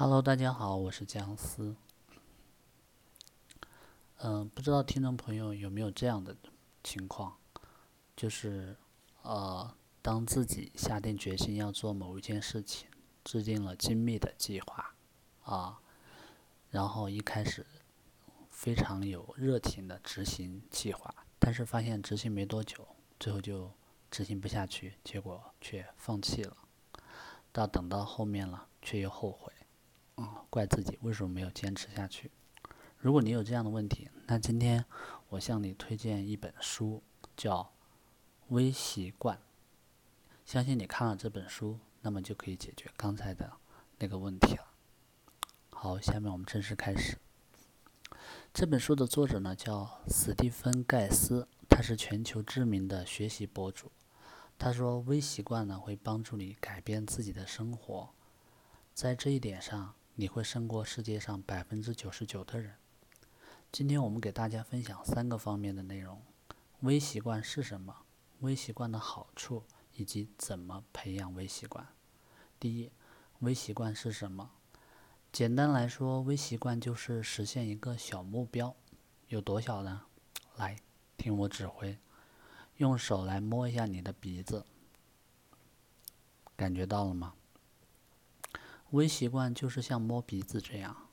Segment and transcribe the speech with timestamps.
[0.00, 1.76] Hello，大家好，我是姜思。
[4.16, 6.34] 嗯，不知道听众朋友有没有这样的
[6.82, 7.36] 情况，
[8.16, 8.74] 就是
[9.20, 12.88] 呃，当自己下定决心要做某一件事情，
[13.24, 14.94] 制定了精密的计划
[15.44, 15.78] 啊，
[16.70, 17.66] 然后一开始
[18.48, 22.88] 非常有热情的执行计划，但是发现执行没多久，
[23.18, 23.70] 最后就
[24.10, 26.56] 执行不下去，结果却放弃了，
[27.52, 29.52] 到等到后面了，却又后悔。
[30.48, 32.30] 怪自己为什么没有坚持下去？
[32.98, 34.84] 如果你有这样的问题，那今天
[35.30, 37.02] 我向你推荐一本书，
[37.36, 37.62] 叫
[38.48, 39.36] 《微习惯》。
[40.44, 43.50] 相信你看了这本书，那么就可以解决刚才的
[43.98, 44.66] 那个问题了。
[45.70, 47.16] 好，下面我们正式开始。
[48.52, 53.90] 这本书的作者呢叫史蒂芬·盖斯，他是全球知名的学习博主。
[54.58, 58.10] 他说，微习惯呢会帮助你改变自己的生活，
[58.92, 59.94] 在这一点上。
[60.20, 62.74] 你会胜过世界上百分之九十九的人。
[63.72, 66.20] 今天我们给大家分享三个方面的内容：
[66.80, 68.02] 微习惯是什么？
[68.40, 69.62] 微习惯的好处
[69.94, 71.88] 以及怎么培养微习惯。
[72.58, 72.90] 第一，
[73.38, 74.50] 微习惯是什么？
[75.32, 78.76] 简单来说，微习惯就是实现一个小目标。
[79.28, 80.02] 有多小呢？
[80.56, 80.76] 来，
[81.16, 81.98] 听我指挥，
[82.76, 84.66] 用手来摸一下你的鼻子，
[86.54, 87.32] 感觉到了吗？
[88.90, 91.10] 微习惯就是像摸鼻子这样，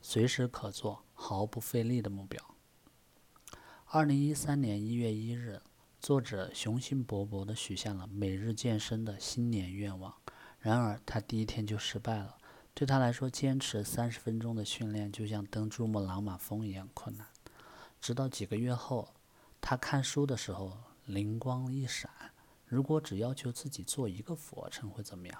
[0.00, 2.54] 随时可做、毫不费力的目标。
[3.86, 5.60] 二零一三年一月一日，
[5.98, 10.14] 作者雄心勃勃地许下了每日健身的新年愿望。
[10.60, 12.38] 然而，他第一天就失败了。
[12.72, 17.26] 对他来说，坚持三十分钟的训练就像登珠穆朗玛峰一样困难。
[18.00, 19.12] 直到几个月后，
[19.60, 22.08] 他看书的时候灵光一闪：
[22.64, 25.36] 如果只要求自己做一个俯卧撑，会怎么样？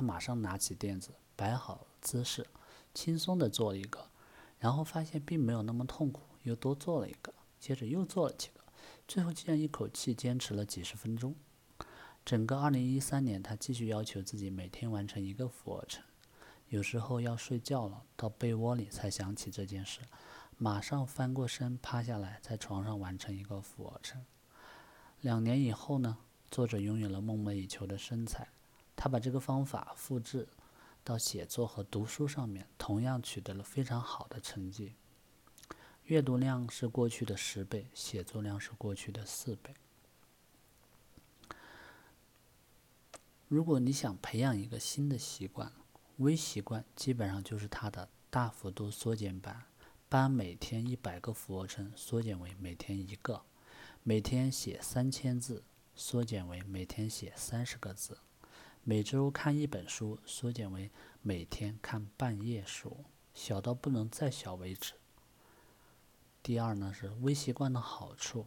[0.00, 2.46] 他马上拿起垫子，摆好姿势，
[2.94, 4.08] 轻松地做了一个，
[4.58, 8.64] 然后发现并没有那么痛苦，又多做了一个，接着又做了几个，
[9.06, 11.34] 最后竟然一口气坚持了几十分钟。
[12.24, 16.02] 整个2013年，他继续要求自己每天完成一个俯卧撑，
[16.70, 20.00] 有时候要睡觉了，到被窝里才想起这件事，
[20.56, 24.24] 马上翻过身趴下来，在床上完成一个俯卧撑。
[25.20, 26.16] 两年以后呢，
[26.50, 28.48] 作者拥有了梦寐以求的身材。
[29.02, 30.46] 他把这个方法复制
[31.02, 34.92] 到写作和读书上面，同样取得了非常好的成绩。
[36.04, 39.74] 阅读量是过去的十倍，写作量是过去的四倍。
[43.48, 45.72] 如果你想培养一个新的习惯，
[46.18, 49.64] 微习惯基本上就是它的大幅度缩减版，
[50.10, 53.40] 把每天一百个俯卧撑缩减为每天一个，
[54.02, 58.18] 每天写三千字缩减为每天写三十个字。
[58.82, 63.04] 每周看一本书，缩减为每天看半页书，
[63.34, 64.94] 小到不能再小为止。
[66.42, 68.46] 第二呢是微习惯的好处，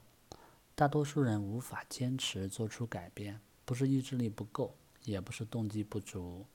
[0.73, 6.47] 大多数人无法坚持做出改变，不是意志力不够，也不是动机不足，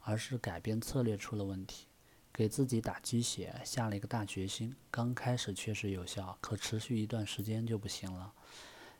[0.00, 1.86] 而是改变策略出了问题。
[2.30, 8.34] 给自己打鸡血，下了一个大决心，刚开始确实有效，可持续一段时间就不行了。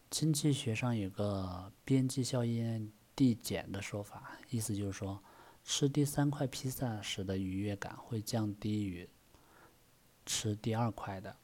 [0.09, 2.91] 经济学上有个边际效应。
[3.17, 5.23] 递减的说法，意思就是说，
[5.65, 9.09] 吃第三块披萨时的愉悦感会降低于
[10.27, 11.37] 吃第二块的，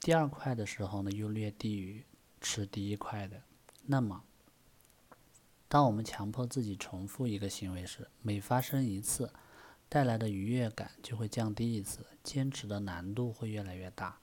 [0.00, 2.04] 第二块的时候呢，又略低于
[2.40, 3.42] 吃第一块的。
[3.86, 4.24] 那么，
[5.68, 9.32] 当我们强迫自己重复一个行为时，每发生一次，
[9.88, 14.18] 带来的愉悦感就会降低一次，坚持的难度会越来越大。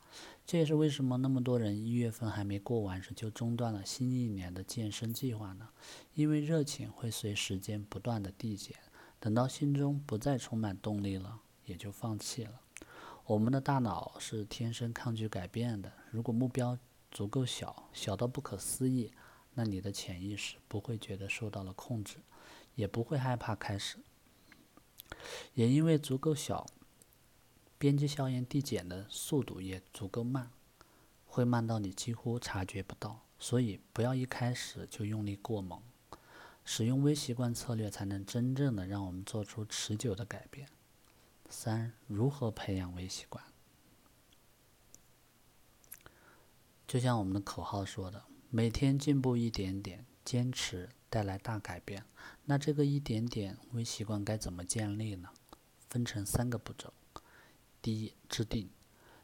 [0.45, 5.69] 这也是为什么那么多人一月份还没过完时就中断了新一年的健身计划呢？
[6.13, 8.75] 因为热情会随时间不断的递减，
[9.19, 12.59] 等到心中不再充满动力了，也就放弃了。
[13.25, 15.89] 我们的大脑是天生抗拒改变的。
[16.09, 16.77] 如果目标
[17.09, 19.13] 足够小，小到不可思议，
[19.53, 22.17] 那你的潜意识不会觉得受到了控制，
[22.75, 23.97] 也不会害怕开始。
[25.53, 26.65] 也因为足够小。
[27.77, 30.51] 边际效应递减的速度也足够慢，
[31.25, 33.21] 会慢到你几乎察觉不到。
[33.39, 35.81] 所以不要一开始就用力过猛，
[36.63, 40.69] 使用微习惯策略才能真正的让我们做出持久的改变。
[41.49, 43.43] 三、如何培养微习惯？
[46.87, 52.03] 就像我们的口号说的，每天进步一点点，坚持带来大改变。
[52.45, 55.29] 那这个一点点微习惯该怎么建立呢？
[55.89, 56.91] 分成三个步骤。
[57.81, 58.69] 第一，制定，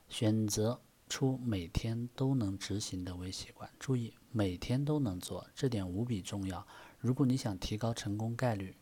[0.10, 3.69] 选择出每天都能执行的微习惯。
[3.80, 6.68] 注意，每天都能做，这点无比重要。
[7.00, 8.75] 如果你想提高成功概率，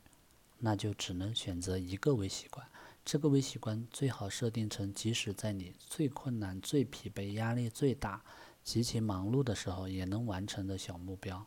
[0.57, 2.65] 那就只能选择一个微习惯，
[3.03, 8.23] 这个微习惯最好设定成，即使在你最困难、最疲惫、压力最大、
[8.63, 11.45] 极其忙碌的时候，也能完成的小目标。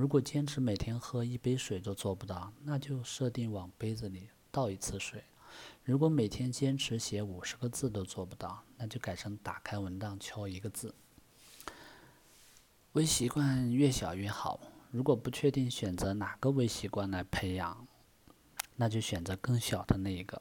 [0.00, 5.22] 如果坚持每天喝一杯水都做不到，那就设定往杯子里倒一次水。
[5.84, 10.94] 如果每天坚持写五十个字都做不到，那就改成打开文档敲一个字。
[12.92, 14.58] 微习惯越小越好。
[14.90, 17.86] 如果不确定选择哪个微习惯来培养，
[18.76, 20.40] 那就选择更小的那一个。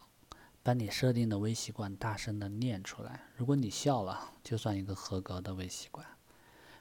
[0.64, 3.26] 把你设定的微习惯大声的念出来。
[3.36, 6.08] 如果你笑了，就算一个合格的微习惯。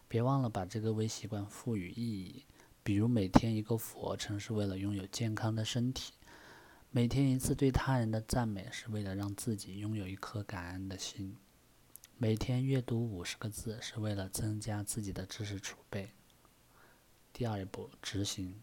[0.07, 2.45] 别忘了把这个微习惯赋予意义，
[2.89, 6.15] 比如每天一个俯卧撑是为了拥有健康的身体，
[6.91, 11.37] 每天一次对他人的赞美是为了让自己拥有一颗感恩的心。
[12.17, 16.13] 每天阅读五十个字是为了增加自己的知识储备。
[17.31, 18.59] 第二步，执行。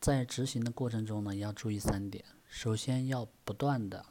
[0.00, 4.04] 在执行的过程中呢，要注意三点：首先要不断的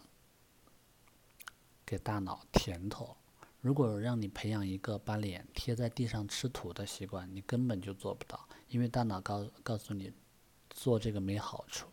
[1.85, 3.17] 给大脑甜头。
[3.63, 10.11] 如果让你培养一个把脸贴在地上吃土的习惯，你根本就做不到，因为大脑告告诉你
[10.69, 11.87] 做这个没好处。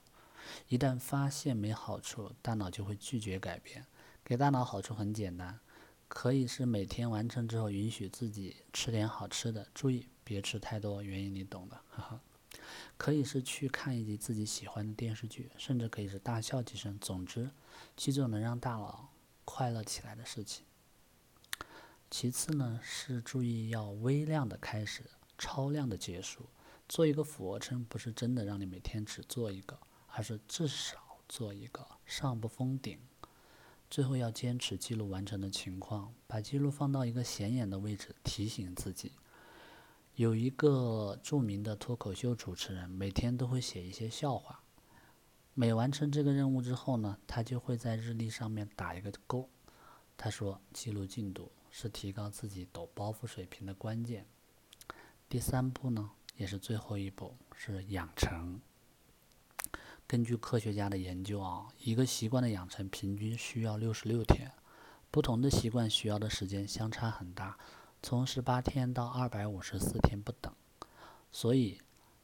[0.66, 3.86] 一旦发现没好处，大脑就会拒绝改变。
[4.24, 5.60] 给大脑好处很简单，
[6.08, 12.20] 可以是每天完成之后允许自己吃点好吃的，注意别吃太多，原因你懂的，哈哈。
[12.96, 16.98] 可以是去看一集自己喜欢的电视剧，甚至可以是大笑几声。
[16.98, 17.48] 总之，
[17.96, 19.12] 去做能让大脑
[19.44, 20.64] 快乐起来的事情。
[22.10, 25.04] 其次呢，是注意要微量的开始，
[25.38, 26.46] 超量的结束。
[26.88, 29.78] 做一个俯卧撑，不是真的让你每天只做一个，
[30.08, 32.98] 而是至少做一个，上不封顶。
[33.88, 39.12] 最后要坚持记录完成的情况，把记录放到一个显眼的位置，提醒自己。
[40.16, 44.60] 有一个著名的脱口秀主持人，每天都会写一些笑话。
[45.54, 49.48] 每完成这个任务之后呢，他就会在日历上面打一个勾。
[50.16, 54.26] 他说，记录进度是提高自己抖包袱水平的关键。
[55.28, 58.60] 第三步呢，也是最后一步，是养成。
[60.06, 64.50] 根据科学家的研究啊，一个习惯的养成平均需要六十六天，
[65.10, 67.56] 不同的习惯需要的时间相差很大，
[68.02, 70.52] 从十八天到二百五十四天不等。
[71.30, 71.80] 所以，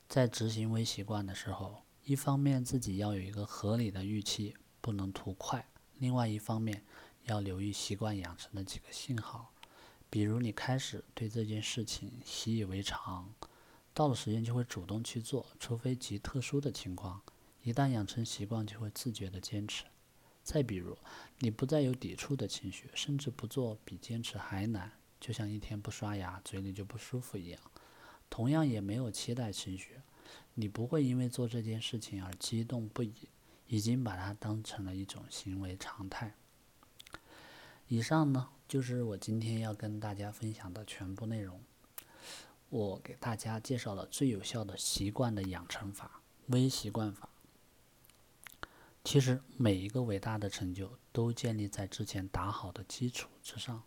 [0.09, 5.61] 在执行微习惯的时候，一方面自己要有一个合理的预期，不能图快；
[5.99, 6.85] 另外一方面
[7.27, 9.53] 要留意习惯养成的几个信号，
[10.09, 13.29] 比如你开始对这件事情习以为常，
[13.93, 17.21] 到了时间就会主动去做，除非极特殊的情况。
[17.63, 19.85] 一旦养成习惯，就会自觉的坚持。
[20.45, 20.97] 再比如，
[21.41, 27.61] 你不再有抵触的情绪，甚至不做比坚持还难，就像一天不刷牙，嘴里就不舒服一样。
[28.31, 30.01] 同样也没有期待情绪，
[30.55, 33.13] 你不会因为做这件事情而激动不已，
[33.67, 36.33] 已经把它当成了一种行为常态。
[37.89, 41.63] 以上呢，就是我今天要跟大家分享的全部内容。
[42.69, 47.29] 我给大家介绍了最有效的习惯的养成法——微习惯法。
[49.05, 53.85] 其实每一个伟大的成就都建立在之前打好的基础之上。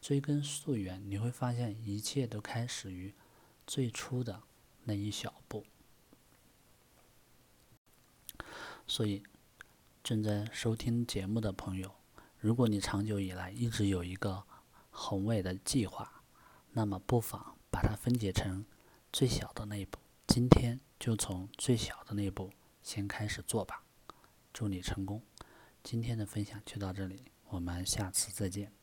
[0.00, 3.12] 追根溯源，你会发现一切都开始于
[3.66, 4.42] 最初的
[4.84, 5.64] 那一小步。
[8.86, 9.24] 所以，
[10.04, 11.92] 正在收听节目的朋友，
[12.46, 14.40] 如果你长久以来一直有一个
[14.90, 16.22] 宏伟的计划，
[16.70, 18.64] 那么不妨把它分解成
[19.12, 19.98] 最小的那一步。
[20.28, 22.52] 今天就从最小的那一步
[22.84, 23.82] 先开始做吧。
[24.52, 25.20] 祝你成功！
[25.82, 28.75] 今天的分享就到这里，我们下次再见。